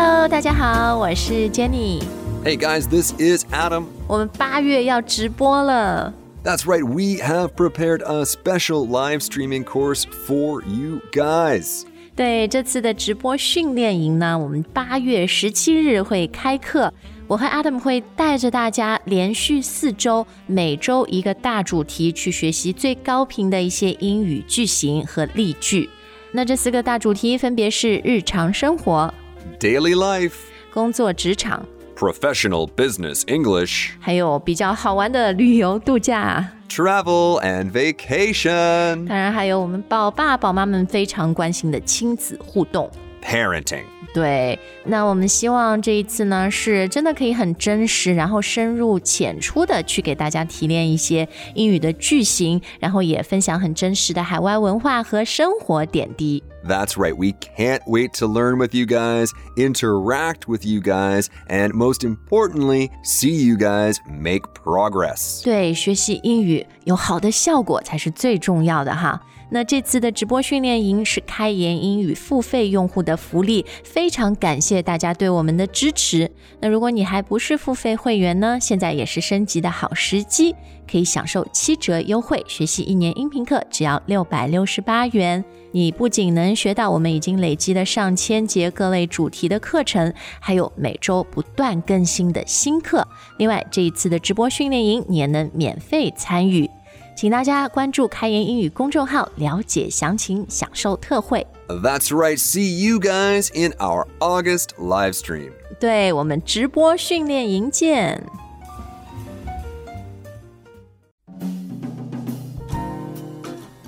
[0.00, 2.02] Hello，大家好，我是 Jenny。
[2.44, 3.84] Hey guys, this is Adam.
[4.06, 6.12] 我们八月要直播了，
[6.44, 11.82] That's right, we have prepared a special live streaming course for you guys.
[12.14, 16.92] 对这次的直播训练营呢，我们八月十七日会开课。
[17.28, 25.90] 我和 Adam 会带着大家连续四周，每周一个大主题，去学习最高频的一些英语句型和例句。
[26.30, 29.12] 那这四个大主题分别是日常生活、
[29.58, 30.34] Daily life,
[30.72, 31.64] 工作职场，
[31.96, 36.52] professional business English, 还有比较好玩的旅游度假。
[36.68, 42.90] travel and vacation, 当然还有我们宝爸宝妈们非常关心的亲子互动。
[43.22, 43.84] parenting.
[44.14, 56.42] 对，那我们希望这一次呢，是真的可以很真实，然后深入浅出的去给大家提炼一些英语的句型，然后也分享很真实的海外文化和生活点滴。
[56.66, 61.72] That's right, we can't wait to learn with you guys, interact with you guys, and
[61.74, 65.44] most importantly, see you guys make progress.
[65.44, 69.20] 对，学习英语有好的效果才是最重要的哈。
[69.53, 76.31] 那这次的直播训练营是开言英语付费用户的福利，非常感谢大家对我们的支持。
[76.61, 80.55] 那如果你还不是付费会员呢，现在也是升级的好时机，
[80.89, 85.43] 可以享受七折优惠，学习一年音频课只要六百六十八元。
[85.73, 93.05] 你不仅能学到我们已经累积的上千节各类主题的课程，还有每周不断更新的新课。
[93.37, 96.69] 另外，这一次的直播训练营你也能免费参与。
[97.15, 101.45] 请大家关注“开言英语”公众号，了解详情，享受特惠。
[101.67, 102.39] That's right.
[102.39, 105.51] See you guys in our August live stream.
[105.79, 108.23] 对我们直播训练营见。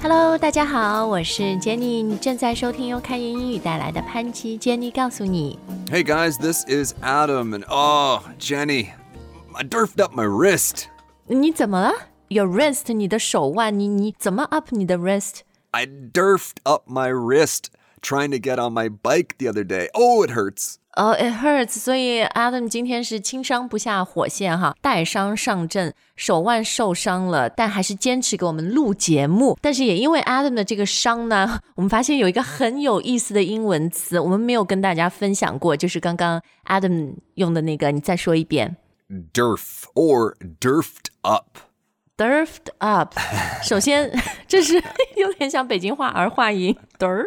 [0.02, 5.58] Hello，大家好，我是 Jenny，你正在收听由开言英语带来的潘吉 Jenny 告诉你。
[5.90, 8.90] Hey guys, this is Adam, and oh, Jenny,
[9.54, 10.84] I derfed up my wrist.
[11.28, 11.94] 你怎么了？
[12.33, 15.41] ？Your wrist，你的手腕，你你怎么 up 你的 wrist？
[15.71, 17.65] I durfed up my wrist
[18.01, 19.89] trying to get on my bike the other day.
[19.93, 20.77] Oh, it hurts.
[20.95, 29.57] 哦、i t hurts，所以 Adam 今天是轻伤不下火线哈，带伤上阵，手腕受伤了，但还是坚持给我们录节目。
[29.63, 38.77] 但是也因为 Adam 的这个伤呢，我们发现有一个很有意思的英文词，我们没有跟大家分享过，就是刚刚 Adam 用的那个，你再说一遍
[39.33, 41.59] Durf or durfed up.
[42.24, 43.14] derfed up。
[43.62, 44.10] 首先，
[44.48, 44.82] 这是
[45.18, 47.26] 有点像北京话儿化音嘚儿。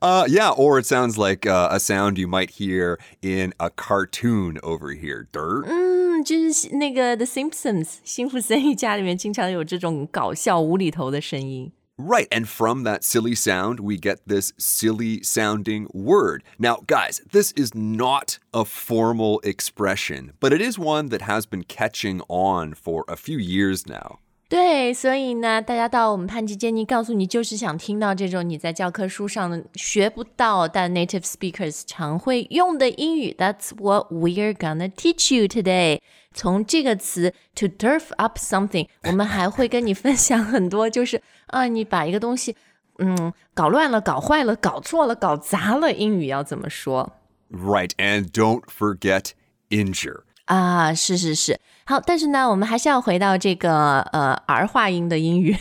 [0.00, 4.58] Uh, yeah, or it sounds like uh, a sound you might hear in a cartoon
[4.62, 5.26] over here.
[5.32, 5.64] Dirt.
[5.66, 11.72] 嗯，就是那个《The Simpsons》《辛普森一家》里面经常有这种搞笑无厘头的声音。
[12.02, 16.42] Right, and from that silly sound, we get this silly sounding word.
[16.58, 21.62] Now, guys, this is not a formal expression, but it is one that has been
[21.62, 24.20] catching on for a few years now.
[24.50, 33.32] 对，所以呢，大家到我们潘吉杰尼告诉你，就是想听到这种你在教科书上学不到，但 native speakers 常会用的英语。
[33.38, 36.00] That's what we're gonna teach you today。
[36.34, 42.56] 从这个词 to turf up something，我们还会跟你分享很多，就是啊，你把一个东西，
[42.98, 47.12] 嗯，搞乱了、搞坏了、搞错了、搞砸了，英语要怎么说
[47.52, 49.26] ？Right, and don't forget
[49.68, 50.22] injure.
[50.49, 55.55] 啊，是是是，好，但是呢，我们还是要回到这个呃儿 化音的英语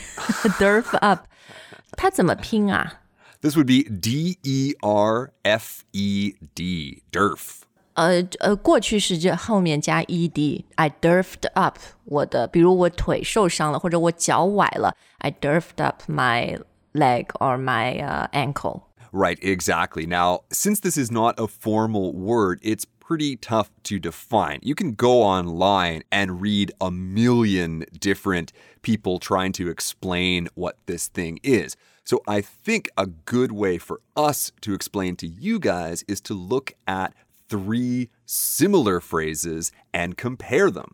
[0.59, 1.27] derf up，
[1.93, 3.01] 它怎么拼啊？
[3.41, 7.61] This would be D E R F E D, derf.
[7.95, 16.59] 呃呃，过去式这后面加 ed，I derfed up 我的，比如我腿受伤了，或者我脚崴了，I derfed up my
[16.93, 18.83] leg or my、uh, ankle。
[19.12, 20.07] Right, exactly.
[20.07, 24.59] Now, since this is not a formal word, it's pretty tough to define.
[24.62, 28.53] You can go online and read a million different
[28.84, 31.75] people trying to explain what this thing is.
[32.03, 36.36] So I think a good way for us to explain to you guys is to
[36.36, 37.16] look at
[37.50, 40.94] three similar phrases and compare them.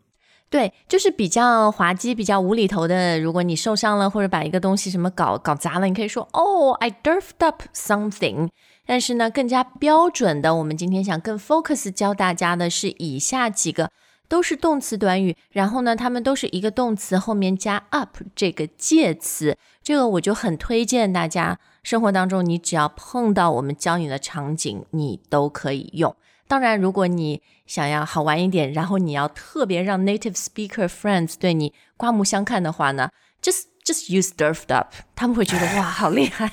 [6.80, 8.50] I derfed up something。
[8.86, 13.90] 但是呢，更加标准的，我们今天想更 focus 教大家的是以下几个，
[14.28, 19.58] 都是动词短语，然后呢，它们都是一个动词后面加 up 这个介词。
[19.82, 26.14] 这个我就很推荐大家，生活当中你只要碰到我们教你的场景，你都可以用。
[26.48, 33.10] 当然，如果你想要好玩一点，然后你要特别让 native speaker friends 对你刮目相看的话呢
[33.42, 36.52] ，just just use derfed up，他们会觉得哇，好厉害。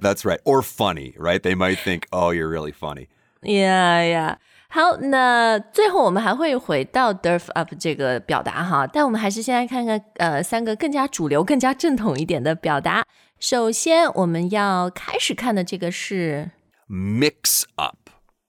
[0.00, 0.40] That's right.
[0.44, 1.42] Or funny, right?
[1.42, 3.08] They might think, oh, you're really funny.
[3.42, 4.36] Yeah, yeah.
[4.68, 13.04] 好，那最后我们还会回到 derf up 这个表达哈，但我们还是先来看看呃三个更加主流、更加正统一点的表达。
[13.38, 16.50] 首先，我们要开始看的这个是
[16.88, 17.98] mix up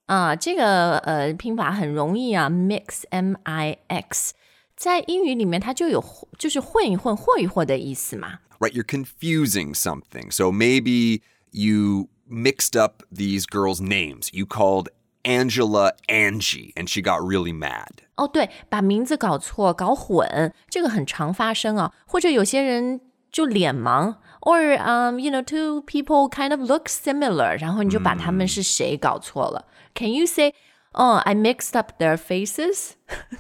[0.05, 4.33] 啊，这个呃拼法很容易啊，mix m i x，
[4.77, 6.01] 在英语里面它就有
[6.37, 8.39] 就是混一混、和一和的意思嘛。
[8.59, 10.31] Right, you're confusing something.
[10.31, 11.21] So maybe
[11.51, 14.29] you mixed up these girls' names.
[14.31, 14.89] You called
[15.25, 18.03] Angela Angie, and she got really mad.
[18.15, 21.93] 哦，对，把名字搞错、搞混，这个很常发生啊。
[22.05, 29.65] 或者有些人就脸盲，or um you know two people kind of look similar，然后你就把他们是谁搞错了。
[29.95, 30.53] Can you say,
[30.91, 32.91] oh I mixed up their faces？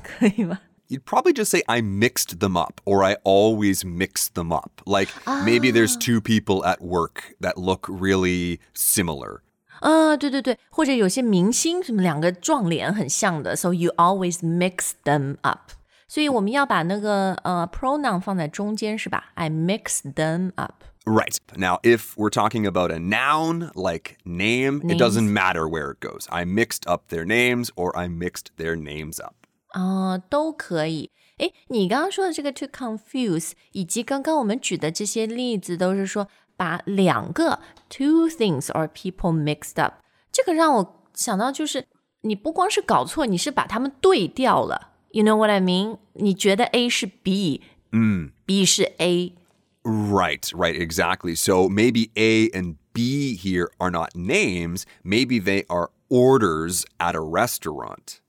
[0.03, 0.59] 可以吗
[0.89, 4.81] ？You'd probably just say, I mixed them up, or I always mix them up.
[4.85, 5.09] Like
[5.43, 9.41] maybe there's two people at work that look really similar.
[9.81, 15.71] 啊，对对对，或者有些明星什么两个撞脸很像的，so you always mix them up。
[16.07, 19.31] 所以我们要把那个呃 pronoun 放在中间是吧？
[19.33, 21.35] I mix them up。Right.
[21.57, 24.93] Now, if we're talking about a noun like name, Names.
[24.93, 26.27] it doesn't matter where it goes.
[26.29, 29.36] I mixed up their names or I mixed their names up.
[29.69, 31.11] 啊、都可以。
[31.37, 37.59] 诶，你刚刚说的这个 to confuse，以及刚刚我们举的这些例子，都是说把两个
[37.89, 39.95] two things or people mixed up。
[40.31, 41.87] 这个让我想到，就是
[42.21, 44.91] 你不光是搞错，你是把它们对调了。
[45.09, 45.97] You know what I mean？
[46.13, 49.35] 你觉得 A 是 B，嗯，B 是 A，
[49.83, 51.35] Right, right, exactly.
[51.35, 57.19] So maybe A and B here are not names, maybe they are orders at a
[57.19, 58.19] restaurant.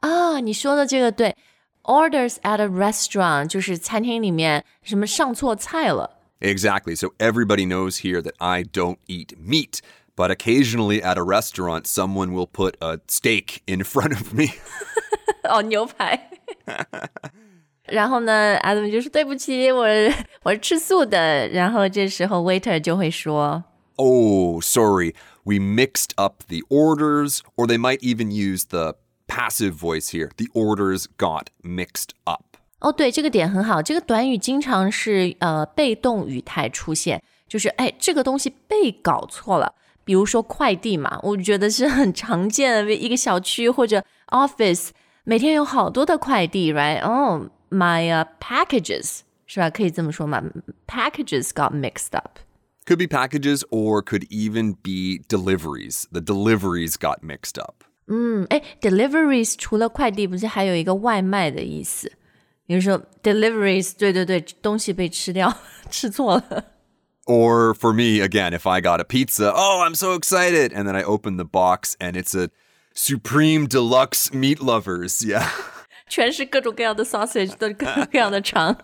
[0.00, 1.36] 啊，你说的这个对。
[1.86, 6.18] Orders at a restaurant 就是餐厅里面什么上错菜了。
[6.40, 6.96] Exactly.
[6.96, 9.80] So everybody knows here that I don't eat meat,
[10.16, 14.54] but occasionally at a restaurant, someone will put a steak in front of me.
[15.42, 16.30] 哦，牛排。
[17.84, 19.84] 然后呢，Adam 就说对不起，我
[20.44, 21.46] 我是吃素的。
[21.48, 23.62] 然后这时候 waiter 就会说
[23.96, 25.14] Oh, sorry,
[25.44, 28.96] we mixed up the orders, or they might even use the
[29.28, 30.30] passive voice here.
[30.36, 32.56] The orders got mixed up.
[32.80, 33.82] 哦，对，这个点很好。
[33.82, 39.74] 这个短语经常是呃被动语态出现，就是哎，这个东西被搞错了。
[40.04, 44.90] 比如说快递嘛，我觉得是很常见的，一个小区或者 office
[45.24, 47.00] 每天有好多的快递，right？
[47.00, 49.70] 哦、my、uh, packages 是吧？
[49.70, 50.42] 可以这么说嘛？
[50.86, 52.38] Packages got mixed up。
[52.84, 56.04] Could be packages or could even be deliveries.
[56.12, 57.84] The deliveries got mixed up.
[58.08, 62.12] 嗯，哎，deliveries 除了快递，不是还有一个外卖的意思？
[62.66, 65.56] 比如说 deliveries，对对对，东西被吃掉，
[65.90, 66.64] 吃错了。
[67.26, 70.74] Or for me, again, if I got a pizza, oh, I'm so excited.
[70.74, 72.50] And then I open the box and it's a
[72.94, 75.24] Supreme Deluxe Meat Lovers.
[75.24, 75.48] Yeah.
[76.06, 78.76] 全是各种各样的 sausage， 都是各种各样的肠。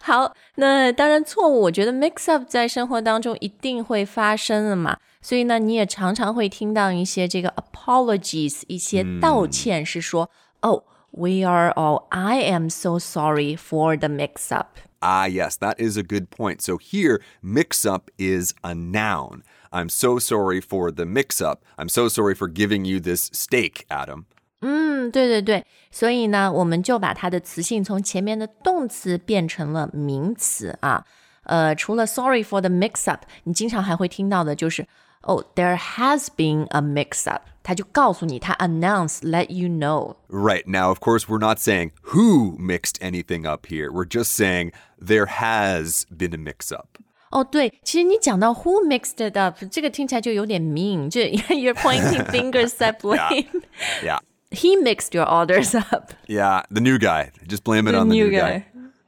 [0.00, 10.30] 好，那当然错误，我觉得 mix up 在生活当中一定会发生的嘛， 所以呢，你也常常会听到一些这个 apologies，一些道歉是说，
[10.62, 14.78] 哦、we are all I am so sorry for the mix up。
[15.00, 16.62] Ah, yes, that is a good point.
[16.62, 19.42] So here, mix up is a noun.
[19.70, 21.60] I'm so sorry for the mix up.
[21.76, 24.24] I'm so sorry for giving you this steak, Adam.
[24.62, 31.04] 嗯，对对对，所以呢，我们就把它的词性从前面的动词变成了名词啊。
[31.42, 34.88] 呃，除了 sorry for the mix up，你经常还会听到的就是
[35.22, 40.14] 哦、there has been a mix up，他就告诉你，他 announce let you know。
[40.28, 40.62] Right.
[40.66, 43.90] Now, of course, we're not saying who mixed anything up here.
[43.90, 44.70] We're just saying
[45.04, 46.98] there has been a mix up.
[47.30, 53.62] 哦，对，其实你讲到 who mixed it up，这个听起来就有点 mean，就 you're pointing fingers at blame。
[54.04, 54.20] Yeah.
[54.52, 56.12] He mixed your orders up。
[56.28, 56.62] Yeah.
[56.70, 57.32] The new guy.
[57.48, 58.62] Just blame it on the new guy.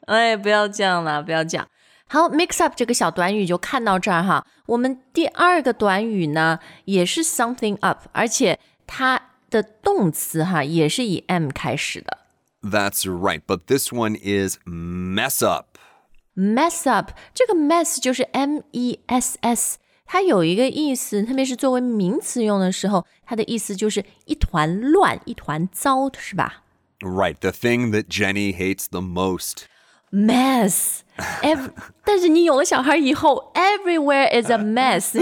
[0.07, 1.69] 哎，不要这样啦，不要这样。
[2.13, 4.47] 好，mix up 这个小短语就看到这儿哈。
[4.67, 12.19] 我们第二个短语呢，也是 something up，而且它的动词哈也是以 m 开始的。
[12.63, 13.43] That's right.
[13.47, 15.79] But this one is mess up.
[16.35, 26.63] mess up 这个 mess 就是 m e s s，它有一个意思，特别是作为名词用的时候，它的意思就是一团乱、一团糟，是吧？
[27.01, 27.37] Right.
[27.41, 29.65] The thing that Jenny hates the most.
[30.14, 31.00] mess。
[31.42, 31.70] Ev
[32.04, 35.22] 但是你有了小孩以后，everywhere is a mess，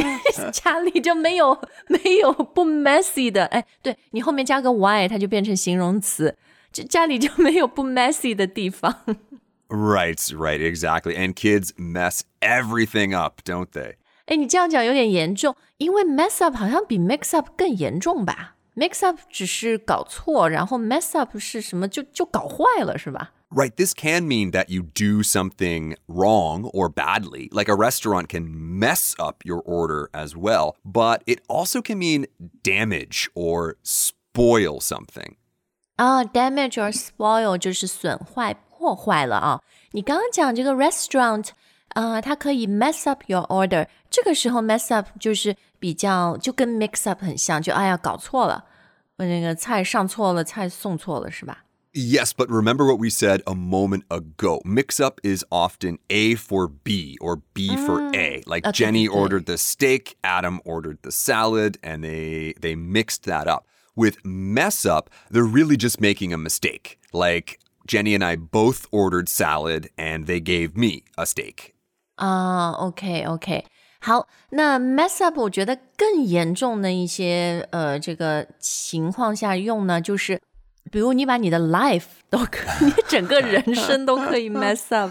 [0.51, 3.45] 家里就没有没有不 messy 的。
[3.45, 6.37] 哎，对你后面加个 y，它就变成形容词，
[6.71, 9.03] 这家里就没有不 messy 的地方。
[9.67, 10.17] Right.
[10.33, 10.59] Right.
[10.59, 11.15] Exactly.
[11.15, 13.95] And kids mess everything up, don't they?
[14.25, 24.26] 哎，你这样讲有点严重，因为 mess up 好像比 mix up 更严重吧？mix up 只是搞错，然后 mess up 是什么就就搞坏了，是吧 ？Right, this can
[24.26, 27.48] mean that you do something wrong or badly.
[27.52, 32.26] Like a restaurant can mess up your order as well, but it also can mean
[32.64, 35.36] damage or spoil something.
[35.96, 39.62] 啊、d a m a g e or spoil 就是损坏、破坏了啊。
[39.92, 41.50] 你刚刚讲这个 restaurant，
[41.90, 48.64] 呃，它可以 mess up your order，这个时候 mess up 就是比较就跟 mix up 很像，就哎呀搞错了，
[49.16, 51.62] 那个菜上错了，菜送错了，是吧？
[51.92, 54.60] Yes, but remember what we said a moment ago.
[54.66, 58.42] Mix up is often A for B or B for A.
[58.44, 59.16] Like okay, Jenny good.
[59.16, 63.66] ordered the steak, Adam ordered the salad, and they they mixed that up.
[63.94, 66.98] With mess up, they're really just making a mistake.
[67.14, 71.72] Like Jenny and I both ordered salad and they gave me a steak.
[72.16, 73.64] 啊，OK OK，
[74.00, 80.40] 好，那 mess up 我觉得更严重的一些呃这个情况下用呢，就是
[80.90, 85.10] 比如你把你的 life 都可，你整个人生都可以 mess up。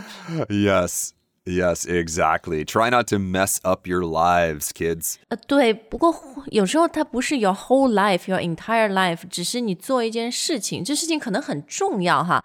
[0.50, 1.12] Yes.
[1.48, 2.66] Yes, exactly.
[2.66, 5.18] Try not to mess up your lives, kids.
[5.28, 12.44] 呃，对，不过有时候它不是 your whole life, your entire life，只是你做一件事情，这事情可能很重要哈。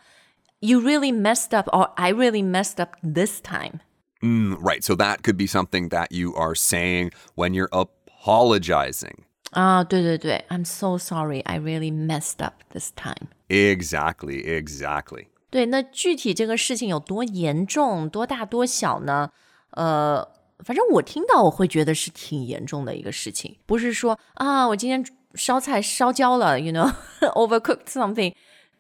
[0.59, 3.81] You really messed up, or I really messed up this time.
[4.21, 4.85] Mm, right.
[4.85, 9.25] So that could be something that you are saying when you're apologizing.
[9.55, 13.29] 啊，对对对，I'm so sorry, I really messed up this time.
[13.49, 15.27] Exactly, exactly.
[15.51, 19.31] 对，那具体这个事情有多严重、多大、多小呢？
[19.71, 20.27] 呃，
[20.61, 26.93] 反正我听到我会觉得是挺严重的一个事情，不是说啊，我今天烧菜烧焦了，you know,
[27.35, 28.33] overcooked something.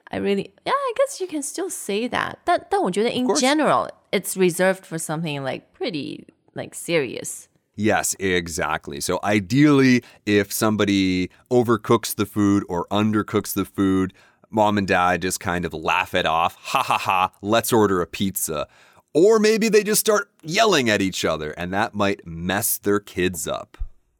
[0.04, 2.38] I really, yeah, I guess you can still say that.
[2.44, 3.40] 但但我觉得 in course.
[3.40, 7.44] general, it's reserved for something like pretty like serious.
[7.76, 9.00] Yes, exactly.
[9.00, 14.12] So ideally, if somebody overcooks the food or undercooks the food,
[14.50, 16.56] mom and dad just kind of laugh it off.
[16.72, 18.66] Ha ha ha, let's order a pizza.
[19.14, 23.48] Or maybe they just start yelling at each other, and that might mess their kids
[23.48, 23.78] up.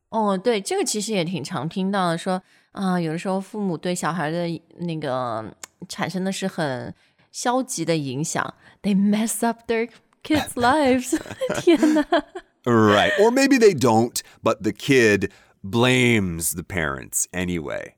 [0.09, 5.55] 哦，对，这个其实也挺常听到的，说啊，有的时候父母对小孩的那个
[5.89, 6.93] 产生的是很
[7.31, 9.89] 消极的影响，they mess up their
[10.25, 11.17] kids' lives
[11.61, 12.05] 。天哪！
[12.65, 13.13] Right.
[13.19, 15.31] Or maybe they don't, but the kid
[15.63, 17.95] blames the parents anyway.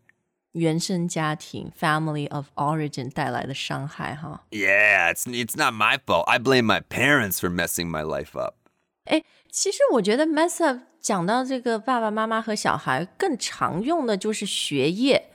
[0.53, 4.45] 原生家庭 （family of origin） 带来的伤害哈。
[4.51, 6.25] Yeah, it's it's not my fault.
[6.29, 8.55] I blame my parents for messing my life up.
[9.05, 15.31] 哎，其实我觉得 mess up 讲到这个爸爸妈妈和小孩更常用的就是学业，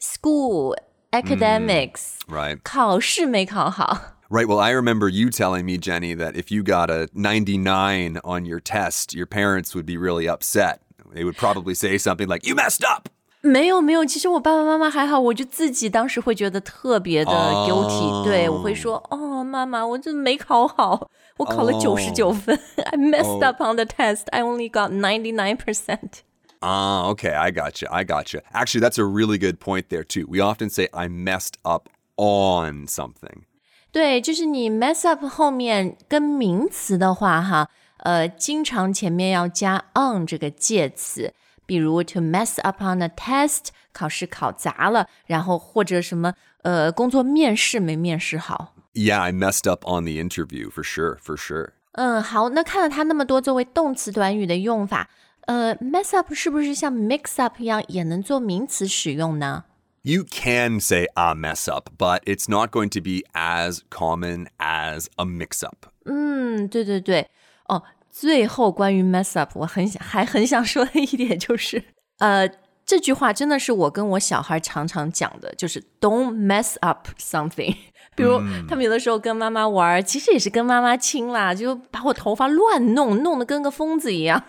[0.00, 2.60] school、academics，、 Right.
[2.62, 4.13] 考试没考好。
[4.28, 4.46] Right.
[4.46, 8.60] Well, I remember you telling me, Jenny, that if you got a 99 on your
[8.60, 10.82] test, your parents would be really upset.
[11.12, 13.08] They would probably say something like, You messed up.
[13.42, 26.20] 没有没有，其实我爸爸妈妈还好，我就自己当时会觉得特别的 guilty，、对我会说哦，妈妈，我真的没考好，我考了九十九分、i messed up on the test, I only got ninety nine percent。
[26.60, 27.34] Ah, okay.
[27.34, 27.86] I gotcha.
[27.90, 28.42] I gotcha.
[28.52, 30.26] Actually, that's a really good point there, too.
[30.28, 31.88] We often say, I messed up
[32.18, 33.46] on something.
[33.94, 41.34] 对，就是你 mess up 后面跟名词的话，哈，呃，经常前面要加 on 这个介词，
[41.66, 48.74] 比如 to mess up on a test，考试考砸了，然后或者什么呃，工作面试没面试好。
[48.94, 51.16] Yeah, I messed up on the interview for sure.
[51.18, 51.70] For sure.
[51.92, 55.08] 嗯，好，那看了它那么多作为动词短语的用法，
[55.46, 59.64] 呃，mess up 是不是像 mix up 一样也能做名词使用呢？
[60.04, 65.08] You can say a mess up, but it's not going to be as common as
[65.16, 65.92] a mix up.
[66.06, 67.28] 嗯，对对对，
[67.68, 71.84] 哦，最后关于 mess up，我很想还很想说的一点就是，
[72.18, 72.48] 呃，
[72.84, 77.76] 这句话真的是我跟我小孩常常讲的，就是 don't mess up something。
[78.16, 78.38] 比如、
[78.68, 84.42] 他们有的时候跟妈妈玩儿，其实也是跟妈妈亲啦，就把我头发乱弄，弄得跟个疯子一样。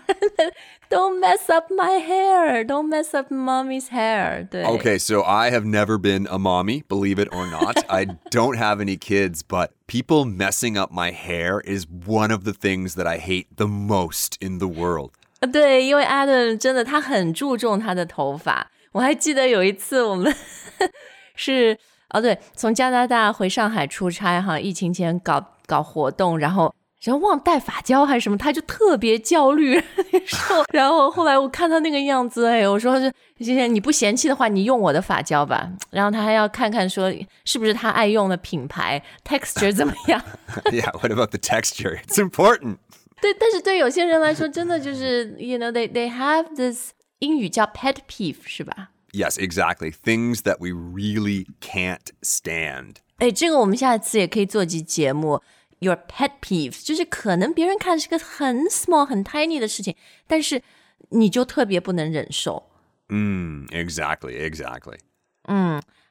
[0.89, 4.45] don't mess up my hair, don't mess up mommy's hair。
[4.49, 7.85] 对 Okay, so I have never been a mommy, believe it or not.
[7.87, 12.51] I don't have any kids, but people messing up my hair is one of the
[12.51, 15.11] things that I hate the most in the world.
[15.40, 18.70] 呃对，因为 Adam 真的他很注重他的头发。
[18.92, 20.34] 我还记得有一次我们
[21.36, 21.76] 是
[22.10, 29.82] 哦对，从加拿大回上海出差哈，疫情前搞搞活动，然后然后忘带发胶还是什么，他就特别焦虑。
[30.72, 35.68] 然后后来我看他那个样子，哎，我说是谢谢你不嫌弃的话，你用我的发胶吧。
[35.90, 37.12] 然后他还要看看说
[37.44, 40.18] 是不是他爱用的品牌，texture 怎么样。
[40.72, 41.98] yeah, what about the texture?
[42.06, 42.78] It's important.
[43.25, 48.91] 对，但是对有些人来说，真的就是，you know, they they have this 英语叫 pet peeve 是吧？
[49.11, 49.91] Yes, exactly.
[49.91, 52.95] Things that we really can't stand.
[53.17, 55.41] 哎，这个我们下一次也可以做集节目。
[55.79, 59.95] Your pet peeves 就是可能别人看是个很 small、很 tiny 的事情，
[60.27, 60.61] 但是
[61.09, 62.69] 你就特别不能忍受。
[63.07, 64.99] Mm, exactly, exactly.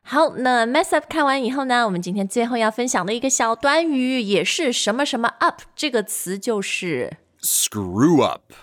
[0.07, 8.53] 好，那 mess up 看完以后呢，我们今天最后要分享的一个小短语也是什么什么 up 这个词就是 Screw up.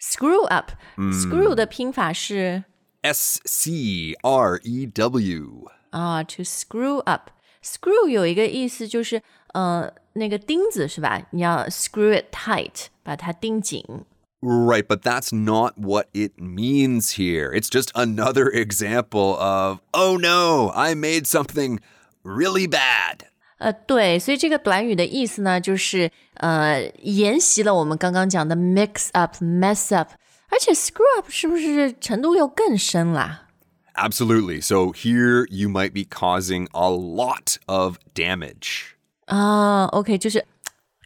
[0.00, 0.72] screw up。
[0.96, 2.64] screw 的拼法是
[3.02, 5.70] S C R E W.
[5.90, 7.30] 啊，to screw up。
[7.62, 9.22] screw 有一个意思就是
[9.54, 11.22] 呃那个钉子是吧？
[11.30, 13.84] 你要 screw it tight，把它钉紧。
[14.41, 17.51] Right, but that's not what it means here.
[17.51, 21.79] It's just another example of, oh no, I made something
[22.23, 23.27] really bad.
[23.57, 30.11] 呃，对，所以这个短语的意思呢，就是呃沿袭了我们刚刚讲的 mix up、mess up，
[30.49, 33.47] 而且 screw up 是不是程度又更深啦？
[33.95, 34.61] Absolutely.
[34.61, 38.93] So here you might be causing a lot of damage.
[39.25, 40.45] 啊，OK，就是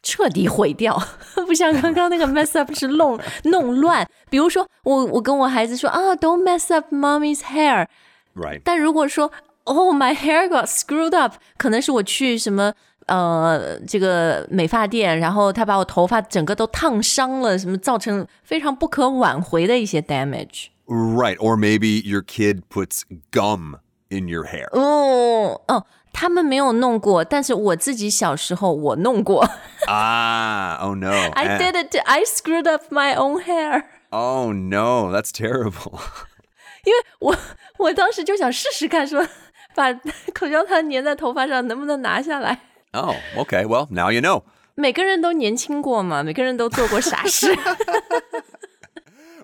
[0.06, 1.00] 彻底毁掉，
[1.46, 4.08] 不像刚刚那个 mess up 是弄 弄乱。
[4.30, 7.88] 比如说，我我跟我孩子说啊，Don't mess up mommy's hair。
[8.36, 8.62] Right.
[8.64, 9.32] 但如果说，
[9.66, 12.74] Oh my hair got screwed up，可能是我去什么
[13.06, 20.70] 呃这个美发店，然后他把我头发整个都烫伤了，什么造成非常不可挽回的一些 damage。
[20.88, 21.38] Right.
[21.38, 23.76] Or maybe your kid puts gum
[24.10, 24.68] in your hair.
[24.72, 29.48] 哦哦， 他们没有弄过，但是我自己小时候我弄过。
[29.88, 31.12] ah, oh no.
[31.34, 31.96] I And- did it.
[32.06, 33.86] I screwed up my own hair.
[34.10, 36.00] Oh no, that's terrible.
[36.84, 37.38] 因为我
[37.78, 39.26] 我当时就想试试看，说
[39.74, 39.94] 把
[40.34, 42.60] 口香糖粘在头发上能不能拿下来。
[42.92, 43.66] oh, okay.
[43.66, 44.44] Well, now you know.
[44.76, 47.56] 每个人都年轻过嘛，每个人都做过傻事。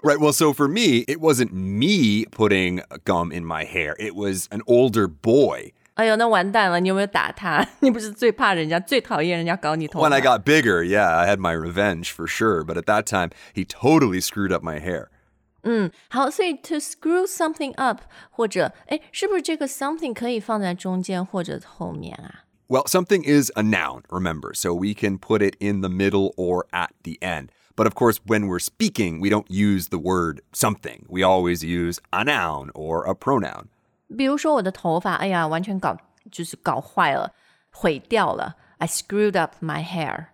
[0.04, 0.20] Right.
[0.20, 3.96] Well, so for me, it wasn't me putting gum in my hair.
[3.98, 5.74] It was an older boy.
[5.96, 6.80] 哎呦，那完蛋了！
[6.80, 7.68] 你有没有打他？
[7.80, 12.64] 你不是最怕人家、最讨厌人家搞你头发 When I got bigger, yeah, I had my revenge for sure.
[12.64, 15.08] But at that time, he totally screwed up my hair.
[16.10, 22.46] 好，所以 to screw something up，或者哎，是不是这个 something 可以放在中间或者后面啊？
[22.70, 26.68] Well, something is a noun, remember, so we can put it in the middle or
[26.72, 27.48] at the end.
[27.76, 31.06] But of course, when we're speaking, we don't use the word something.
[31.10, 33.70] We always use a noun or a pronoun.
[34.18, 35.98] 比如说我的头发，哎呀，完全搞
[36.32, 37.34] 就是搞坏了，
[37.72, 38.56] 毁掉了。
[38.78, 40.28] I screwed up my hair。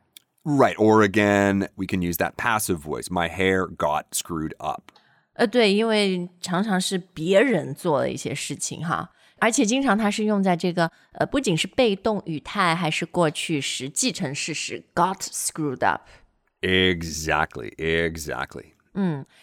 [0.43, 0.75] Right.
[0.75, 3.07] Or again, we can use that passive voice.
[3.07, 4.91] My hair got screwed up.
[5.35, 16.01] 呃，对，因为常常是别人做的一些事情哈，而且经常它是用在这个呃，不仅是被动语态，还是过去时继承事实 got screwed up。
[16.61, 17.73] Exactly.
[17.77, 18.73] Exactly.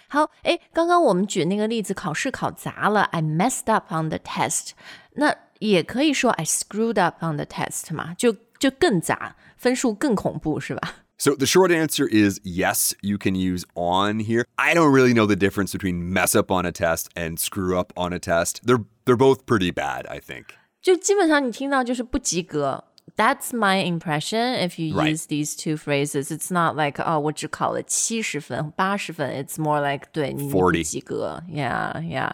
[0.08, 4.70] 好，诶，刚刚我们举那个例子，考试考砸了，I messed up on the test，
[5.14, 10.94] 那也可以说 I screwed up on the test 嘛，就就更砸，分数更恐怖是吧？
[11.18, 14.46] So the short answer is yes, you can use on here.
[14.54, 17.92] I don't really know the difference between mess up on a test and screw up
[17.94, 18.60] on a test.
[18.64, 20.44] They're they're both pretty bad, I think.
[20.80, 22.84] 就基本上你听到就是不及格。
[23.16, 24.54] That's my impression.
[24.54, 25.10] If you Right.
[25.10, 29.30] use these two phrases, it's not like 哦，我只考了七十分、八十分。
[29.44, 31.42] It's more like 对你你不40及格。
[31.48, 32.32] Yeah, yeah.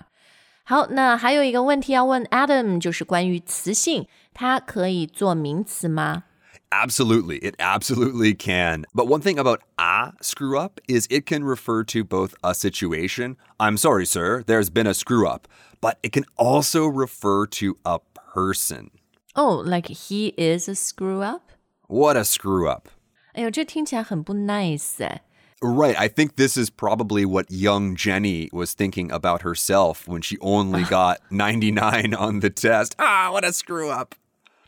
[0.65, 6.25] 好，那还有一个问题要问 Adam，就是关于词性，它可以做名词吗？
[6.71, 8.85] Absolutely, it absolutely can.
[8.93, 13.37] But one thing about a screw up is it can refer to both a situation.
[13.59, 15.47] I'm sorry, sir, there's been a screw up.
[15.81, 18.01] But it can also refer to a
[18.35, 18.91] person.
[19.35, 21.53] Oh, like he is a screw up.
[21.89, 22.89] What a screw up.
[23.35, 25.23] 哎呦，这听起来很不 nice 哎。
[25.61, 25.97] Right.
[25.97, 30.85] I think this is probably what young Jenny was thinking about herself when she only
[30.85, 32.95] got 99 on the test.
[32.99, 34.15] Ah, what a screw up.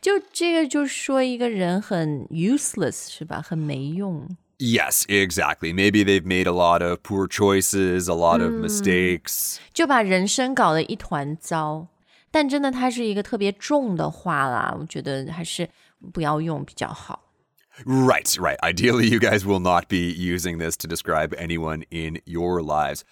[0.01, 3.41] 就这个就说一个人很 useless 是吧？
[3.41, 4.35] 很没用。
[4.57, 5.73] Yes, exactly.
[5.73, 9.57] Maybe they've made a lot of poor choices, a lot of mistakes.
[9.73, 11.87] 就把人生搞得一团糟。
[12.33, 15.67] 但真的，它是一个特别重的话啦，我觉得还是
[16.13, 17.25] 不要用比较好。
[17.85, 18.57] Right, right.
[18.61, 23.03] Ideally, you guys will not be using this to describe anyone in your lives.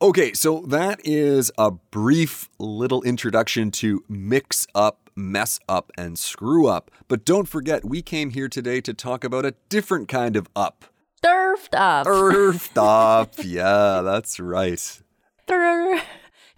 [0.00, 6.66] Okay, so that is a brief little introduction to mix up, mess up, and screw
[6.66, 6.90] up.
[7.08, 10.84] But don't forget, we came here today to talk about a different kind of up.
[11.22, 13.38] Derfed up， Earthed up.
[13.42, 15.00] Yeah, that's right.
[15.46, 16.02] 嘚儿，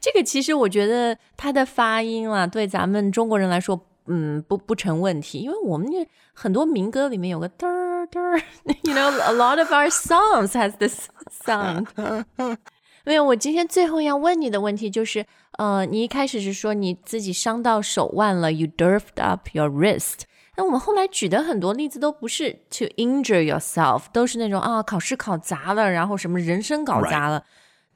[0.04, 8.44] 这个其实我觉得它的发音啊，对咱们中国人来说，嗯，不不成问题，因为我们这很多民歌里面有个嘚儿 murder.
[8.84, 11.08] You know, a lot of our songs has this
[11.46, 11.88] sound.
[13.06, 15.26] 没有，我今天最后要问你的问题就是，
[15.58, 20.24] 呃，你一开始是说你自己伤到手腕了，you derfed up your wrist。
[20.58, 27.44] 那我们后来举的很多例子都不是 to injure yourself，都是那种啊考试考砸了，然后什么人生搞砸了，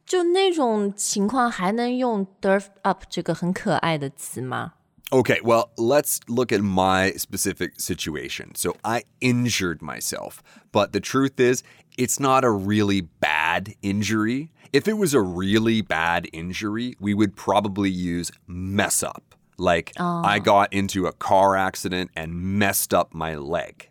[0.07, 4.75] 就那种情况还能用 derfed up 这个很可爱的词吗？
[5.11, 8.55] Okay, well, let's look at my specific situation.
[8.55, 10.43] So I injured myself,
[10.73, 11.63] but the truth is,
[11.99, 14.49] it's not a really bad injury.
[14.73, 19.35] If it was a really bad injury, we would probably use mess up.
[19.59, 20.23] Like oh.
[20.25, 23.91] I got into a car accident and messed up my leg.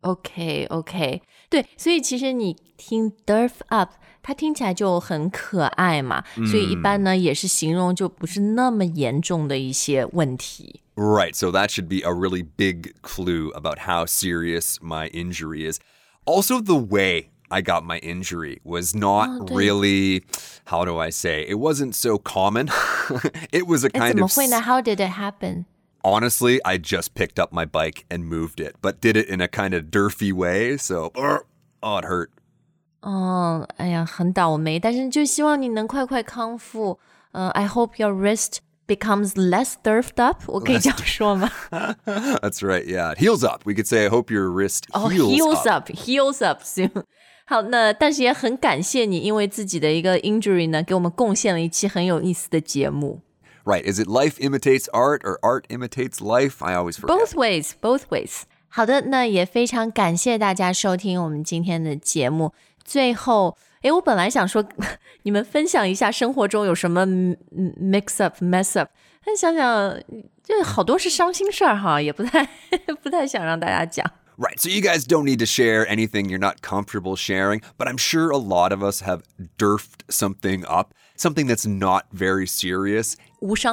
[0.00, 3.92] OK OK，对，所以其实你听 derf up，
[4.28, 10.80] 它听起来就很可爱嘛，嗯、所以一般呢也是形容就不是那么严重的一些问题。
[10.96, 15.80] Right, so that should be a really big clue about how serious my injury is.
[16.24, 20.22] Also, the way I got my injury was not oh, really,
[20.66, 22.70] how do I say, it wasn't so common.
[23.52, 24.30] it was a kind of.
[24.64, 25.66] How did it happen?
[26.02, 29.48] Honestly, I just picked up my bike and moved it, but did it in a
[29.48, 30.76] kind of derfy way.
[30.76, 31.12] So,
[31.82, 32.30] oh, it hurt.
[33.01, 36.99] 嗯，哎呀，很倒霉，但是就希望你能快快康复。
[37.31, 38.57] 嗯，I hope your wrist
[38.87, 40.43] becomes less derfed up.
[40.47, 41.49] 我可以这样说吗
[42.05, 42.85] ？That's right.
[42.85, 43.61] Yeah, it heals up.
[43.65, 45.89] We could say I hope your wrist heals up.
[45.91, 47.03] Heals up soon.
[47.45, 53.21] 好，那但是也很感谢你，因为自己的一个 injury 呢，给我们贡献了一期很有意思的节目。
[53.63, 53.83] Right?
[53.83, 56.63] Is it life imitates art or art imitates life?
[56.65, 57.07] I always forget.
[57.07, 57.71] Both ways.
[57.79, 58.41] Both ways.
[58.67, 62.53] 好的，那也非常感谢大家收听我们今天的节目。
[62.88, 64.64] 最后，诶，我本来想说
[65.22, 68.90] 你们分享一下生活中有什么 mix up mess up，
[69.24, 69.98] 但想想
[70.42, 72.48] 这好多是伤心事儿哈，也不太
[73.02, 74.04] 不太想让大家讲。
[74.36, 78.32] Right, so you guys don't need to share anything you're not comfortable sharing, but I'm sure
[78.32, 79.22] a lot of us have
[79.58, 83.14] derfed something up, something that's not very serious.
[83.40, 83.68] Right,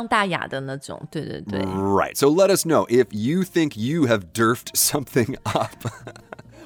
[2.16, 5.84] so let us know if you think you have derfed something up.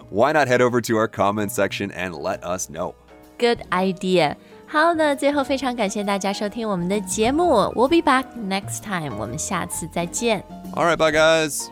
[0.10, 2.94] Why not head over to our comment section and let us know?
[3.38, 4.36] Good idea.
[4.68, 7.72] 好的，最后非常感谢大家收听我们的节目。
[7.76, 9.18] We'll be back next time.
[9.18, 10.44] 我们下次再见。
[10.74, 11.68] All right, bye guys.